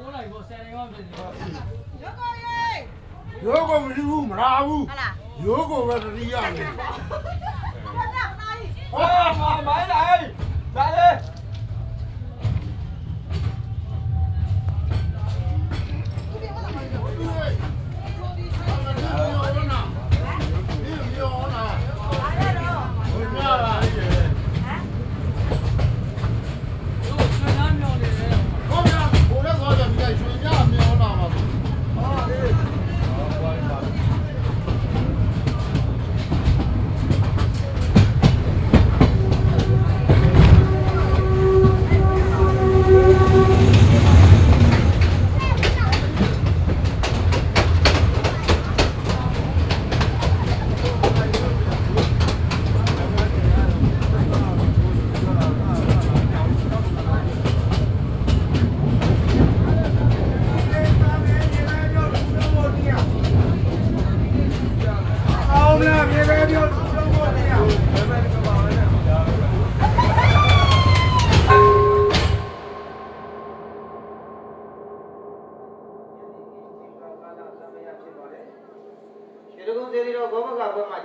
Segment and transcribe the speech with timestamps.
[0.00, 1.32] ပိုးလိုက်ပေါ့ဆယ်နေမှဖြစ်နေတော့
[2.02, 5.12] ရိုးကိုမရှိဘူးမလားဘူးဟုတ်လား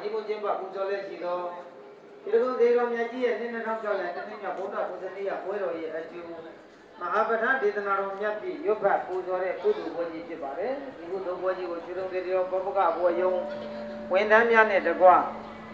[0.06, 1.40] ကဘွဲမှာကြီးမချင်းပါပူဇော်လက်ရှိတော့
[2.24, 6.32] ဒီလိုကုန်းသေးတော့မြတ်ကြီးရဲ့နှစ်နှစ်ထောင်ကျော်လဲတစ်နှစ်မြောက်ဘုရားပူဇော်နေ့ရပွဲတော်ရဲ့အကျိုးမ
[7.14, 13.34] ဟာပဋ္ဌာန်းဒေသနာတော်မြတ်ပြီရုပ်ဖတ်ပူဇော်တဲ့ကုသိုလ်ပွဲကြီးဖြစ်ပါတယ်ဒီကုသိုလ်ပွဲကြီးကိုရွှေတုံသေးသေးတော့ဘောမကဘွဲယုံ
[14.12, 15.08] ဝန်ထမ်းများနဲ့တကွ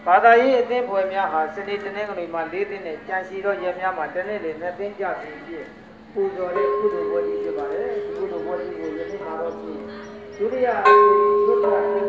[0.06, 5.66] ဘာသာရေးအသင်းပွဲများဟာစနေတနင်္ဂနွေမှာ၄သိန်းနဲ့ကြံစီတော့ရက်များမှာတနေ့လေနှစ်သိန်းကြပြီဖြစ်
[6.12, 9.80] ပူဇော်တဲ့ကုသိုလ်ပွဲကြီးဖြစ်ပါတယ်ဒီကုသိုလ်ပွဲကြီးကိုယနေ့မှာတော့ဖြင့်
[10.36, 10.68] ဒုတိယ
[11.46, 12.01] ဒုတိယ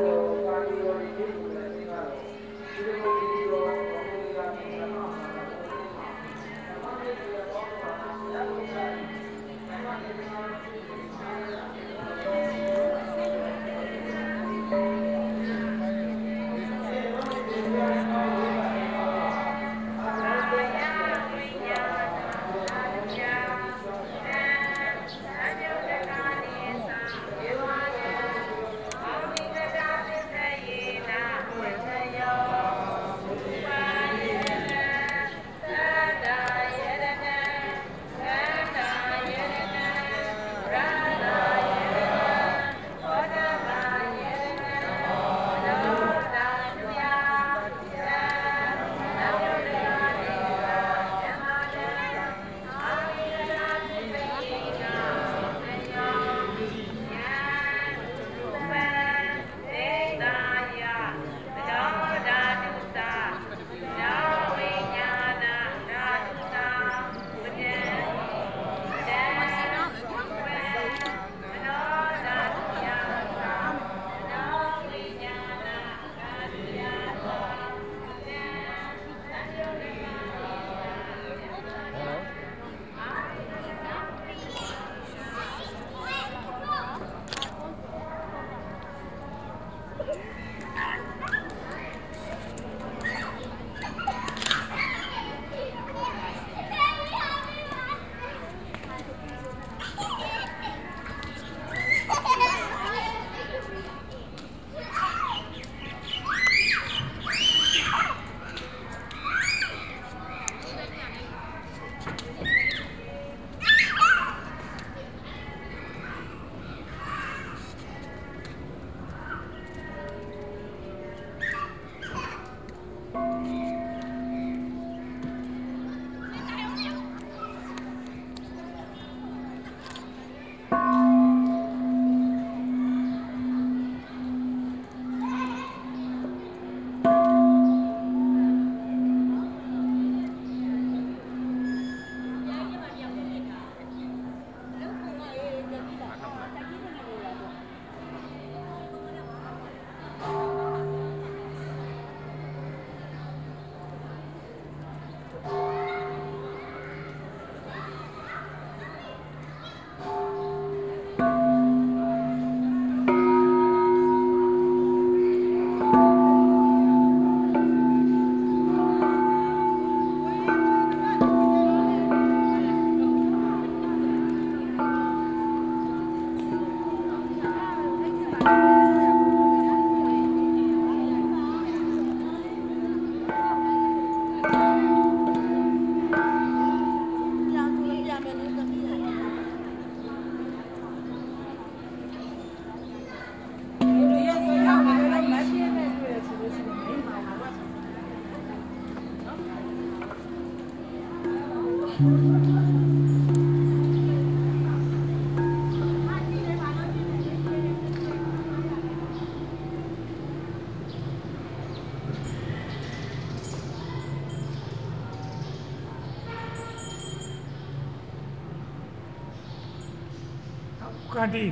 [221.03, 221.43] உட்காண்டி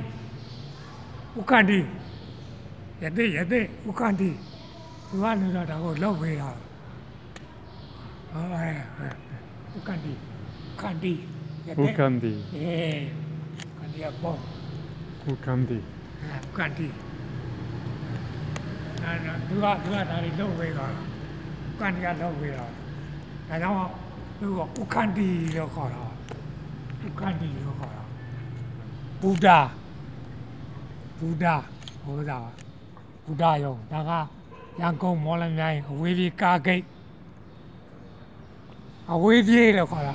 [1.40, 1.78] உட்காண்டி
[3.00, 3.58] எது எது
[3.90, 4.28] உட்காண்டி
[5.12, 6.48] விவாதிடாடா ஒரு லவ் போயிடா
[9.78, 10.12] உட்காண்டி
[10.82, 12.66] တဲ့ဦးကန်တီသူကနေတော့ဒါကိုလောက်ပေးတာ
[14.12, 14.36] ဟော
[15.22, 16.22] အဲဦးကန်တီကန်တီရတဲ့ Ukandi.
[16.24, 16.38] အေးကန်တီကပေါ့ Ukandi.
[16.38, 16.88] ဦးကန်တီ
[19.02, 23.90] အဲ့ဒါသူကသူကဒါတွေလောက်ပေးတာဦးကန်တီကလောက်ပေးတာဒါကြောင့်
[24.40, 26.02] သူကဦးကန်တီလို့ခေါ်တာ
[27.04, 28.02] ဦးကန်တီလို့ခေါ်တာ
[29.22, 29.48] ဘုဒ္ဓ
[31.18, 31.46] ဘုဒ္ဓ
[32.02, 32.38] ဟောတာ
[33.24, 34.12] ဘုဒ္ဓရောဒါက
[34.80, 36.84] ရန်ကုန်မော်လမြိုင်အဝေးပြေးကားဂိတ်
[39.12, 40.14] အဝေးပြေးလို့ခေါ်တာ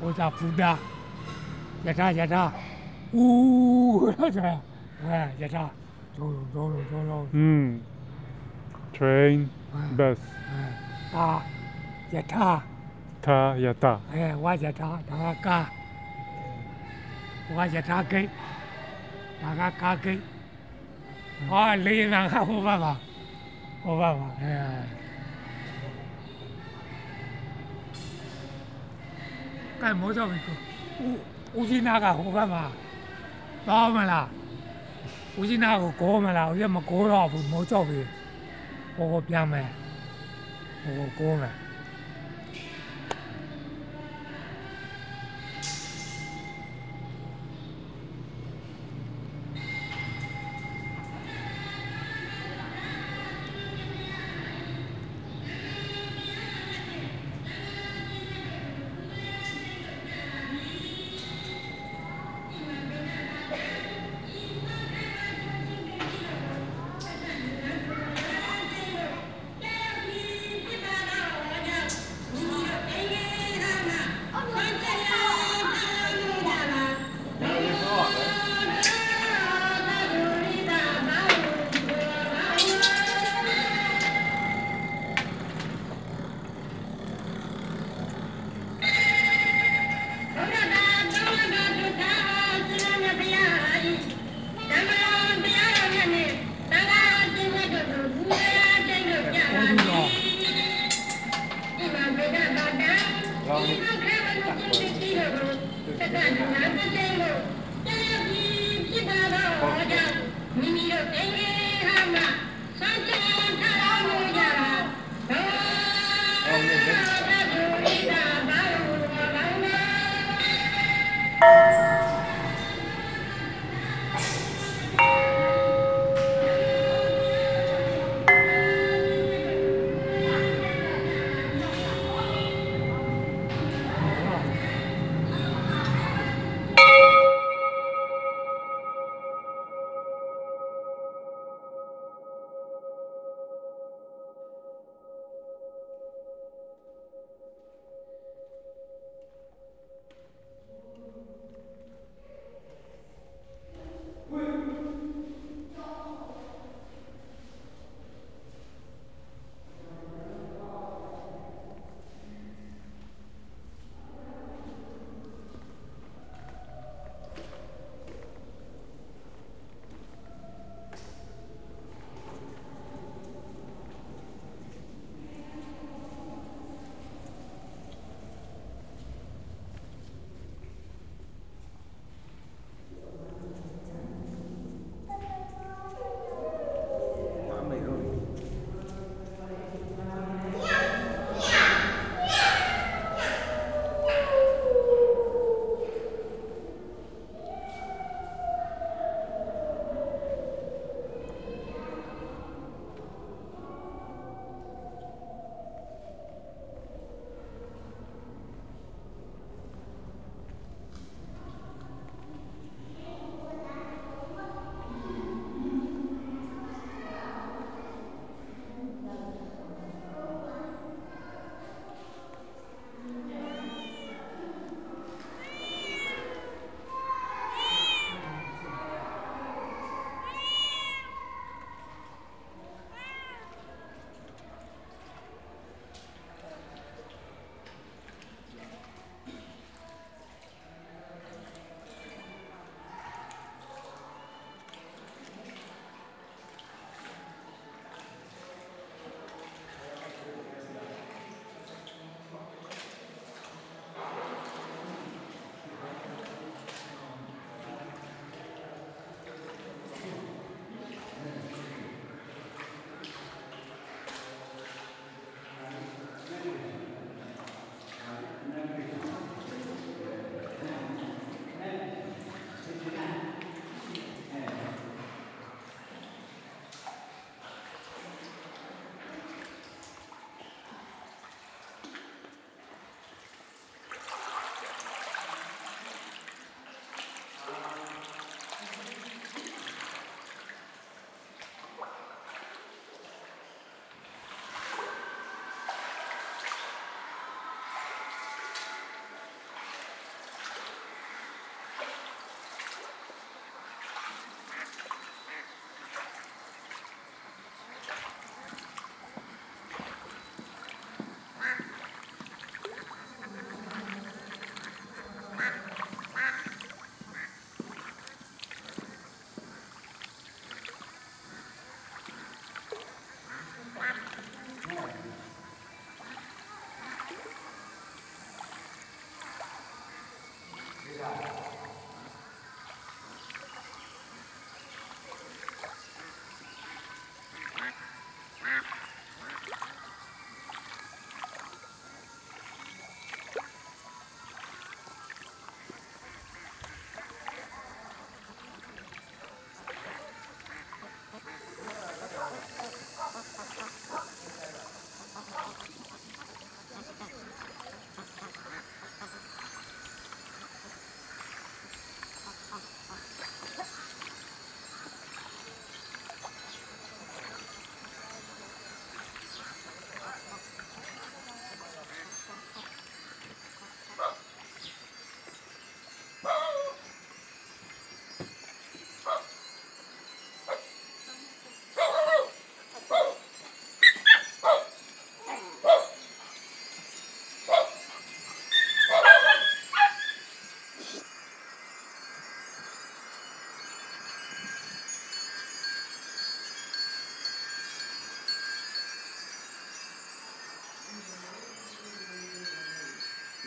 [0.00, 0.62] ဟောတာဘုဒ္ဓ
[1.86, 2.42] ယထာယထာ
[3.16, 4.54] ဦးလို့ဆိုတာ
[5.02, 5.64] အဲယထာ
[6.16, 7.68] ဒုံဒုံဒုံဒုံ Mm.
[8.96, 9.36] Train,
[9.98, 10.18] bus,
[11.14, 11.28] ကာ
[12.14, 12.48] ယထာ
[13.26, 13.92] ta, yata.
[14.12, 15.58] အဲဝါယထာဒါကကာ
[17.56, 18.28] ဝါယထာဂိတ်
[19.40, 20.20] ဒါကကာဂိတ်
[21.48, 22.94] ဟောလေးနာကဟိုဘက်မှာ
[23.82, 23.94] ဟို
[29.86, 30.56] က်မှာအဲကဲမိုးတော့ပြီကို
[31.04, 31.18] ဦး
[31.58, 32.62] ဦးကြီးနာကဟိုဘက်မှာ
[33.68, 34.28] တော့မလား
[35.38, 38.00] ဦးကြီးနာကိုကိုမလားဦးရမကိုတော့ဘူးမိုးတော့ပြီ
[38.96, 39.68] ဟိုကိုပြန်မယ်
[40.82, 41.54] ဟိုကိုကိုမယ်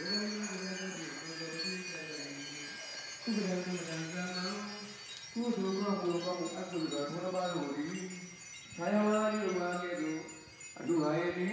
[0.02, 0.08] ကု
[3.36, 4.26] သလကုသလကံ
[5.34, 7.88] ကုသိုလ်ကောကုကောအကုသိုလ်ဘုရားပါတော်ဒီ
[8.78, 10.12] သာယဝါဒီမာကေတု
[10.80, 11.48] အတုဟာယတိ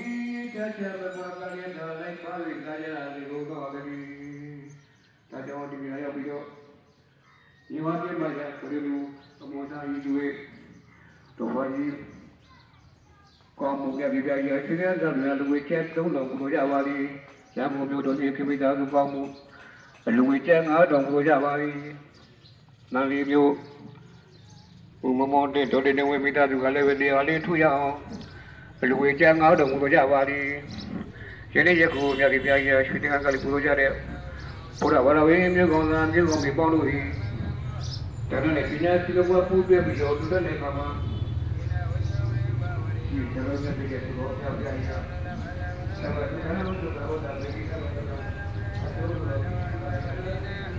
[0.55, 3.81] တတ္တပတကာယတာလိုက်ပါရိကာယရာဒီဘုကောတိ
[5.31, 6.45] ဒါကြောင့်ဒီနေရာရောက်ပြီးတော့
[7.69, 8.97] ဒီမှာပြမှာရခရီးလူ
[9.43, 10.27] အမောသာကြီးတွေ
[11.39, 11.93] တော်ပါကြီး
[13.61, 17.09] ကောင်းမှုကပြပြရချင်းတဲ့ဇာတ်များလူဝေချက်၃လုံးကိုရပါလိမ့်
[17.59, 19.23] ရံမှုမျိုးတို့ဒီဖြစ်ပြီးသားသူကောင်းမှု
[20.09, 21.71] အလူဝေချက်ငါတော်ကိုကြပါလိ
[22.95, 23.53] နန္ဒီမျိုး
[25.03, 27.97] ဘုံမမောတဲ့တော်တဲ့ဝေမိသားစုကလည်းပဲနေရာလေးထူရအောင်
[28.83, 30.39] အလူဝေချက်ငါတော်ကိုကြပါလိ
[31.55, 33.91] ယနေ့ယခုမြတ်ကြီးပြရရွှေတင်ကလေးပူလို့ကြတဲ့
[34.81, 36.99] ဘုရားဝရဝေမျိုးကောင်းသာမျိုးကောင်းပြီးပေါလို့ဒီ
[38.31, 40.87] တရနဲ့ပညာစီကဘပူပြပြီးတော့တူတဲ့ခါမှာ
[43.09, 45.58] ဒီကျွန်တော်မြတ်ကြီးရဲ့ဘောပြပြရဆက်
[46.03, 46.11] ပါ
[50.05, 50.78] ဆ